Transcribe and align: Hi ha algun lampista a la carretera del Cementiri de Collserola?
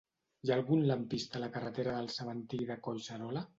Hi 0.45 0.51
ha 0.53 0.55
algun 0.59 0.81
lampista 0.91 1.39
a 1.39 1.43
la 1.45 1.51
carretera 1.59 1.95
del 1.99 2.11
Cementiri 2.17 2.71
de 2.73 2.81
Collserola? 2.89 3.49